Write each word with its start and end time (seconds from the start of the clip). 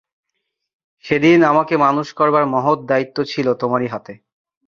সেদিন 1.05 1.39
আমাকে 1.43 1.73
মানুষ 1.77 2.07
করবার 2.13 2.43
মহৎ 2.45 2.79
দায়িত্ব 2.85 3.17
ছিল 3.23 3.47
তোমারই 3.53 3.87
হাতে। 3.87 4.13